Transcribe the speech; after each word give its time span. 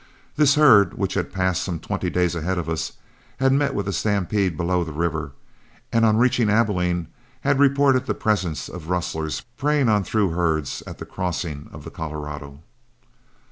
This 0.35 0.55
herd, 0.55 0.95
which 0.95 1.13
had 1.13 1.31
passed 1.31 1.61
some 1.61 1.77
twenty 1.79 2.09
days 2.09 2.33
ahead 2.33 2.57
of 2.57 2.67
us, 2.67 2.93
had 3.37 3.53
met 3.53 3.75
with 3.75 3.87
a 3.87 3.93
stampede 3.93 4.57
below 4.57 4.83
the 4.83 4.91
river, 4.91 5.33
and 5.93 6.03
on 6.05 6.17
reaching 6.17 6.49
Abilene 6.49 7.05
had 7.41 7.59
reported 7.59 8.07
the 8.07 8.15
presence 8.15 8.67
of 8.67 8.89
rustlers 8.89 9.45
preying 9.57 9.89
on 9.89 10.03
through 10.03 10.31
herds 10.31 10.81
at 10.87 10.97
the 10.97 11.05
crossing 11.05 11.69
of 11.71 11.83
the 11.83 11.91
Colorado. 11.91 12.61